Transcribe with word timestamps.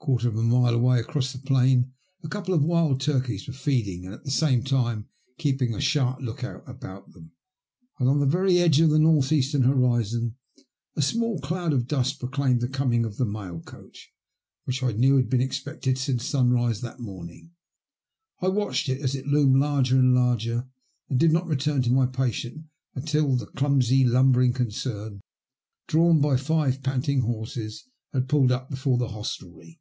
A 0.00 0.04
quarter 0.10 0.28
of 0.28 0.36
a 0.36 0.42
mile 0.42 0.72
away 0.74 1.00
across 1.00 1.32
the 1.32 1.38
plain 1.38 1.92
a 2.22 2.28
couple 2.28 2.54
of 2.54 2.64
wild 2.64 2.98
turkeys 2.98 3.46
were 3.46 3.52
feeding, 3.52 4.06
at 4.06 4.24
the 4.24 4.30
same 4.30 4.62
time 4.64 5.06
keeping 5.36 5.74
a 5.74 5.80
sharp 5.82 6.20
look 6.22 6.42
out 6.42 6.62
about 6.66 7.12
them, 7.12 7.32
and 7.98 8.08
on 8.08 8.18
the 8.18 8.24
very 8.24 8.58
edge 8.58 8.80
of 8.80 8.88
the 8.88 8.98
north 8.98 9.32
eastern 9.32 9.64
horizon 9.64 10.36
a 10.96 11.02
small 11.02 11.38
cloud 11.40 11.74
of 11.74 11.86
dust 11.86 12.20
proclaimed 12.20 12.62
the 12.62 12.68
coming 12.68 13.04
of 13.04 13.18
the 13.18 13.26
mail 13.26 13.60
coach, 13.60 14.10
which 14.64 14.82
I 14.82 14.92
knew 14.92 15.16
had 15.16 15.28
been 15.28 15.42
expected 15.42 15.98
since 15.98 16.24
sunrise 16.24 16.80
that 16.80 17.00
morning. 17.00 17.50
I 18.40 18.48
watched 18.48 18.88
it 18.88 19.02
as 19.02 19.14
it 19.14 19.26
loomed 19.26 19.56
larger 19.58 19.98
and 19.98 20.14
larger, 20.14 20.68
and 21.10 21.20
did 21.20 21.32
not 21.32 21.46
return 21.46 21.82
to 21.82 21.92
my 21.92 22.06
patient 22.06 22.64
until 22.94 23.36
the 23.36 23.46
clumsy, 23.46 24.06
lumbering 24.06 24.54
concern, 24.54 25.20
drawn 25.86 26.18
by 26.18 26.38
five 26.38 26.82
panting 26.82 27.20
horses, 27.22 27.84
had 28.14 28.26
pulled 28.28 28.50
up 28.52 28.70
before 28.70 28.96
the 28.96 29.08
hostelry. 29.08 29.80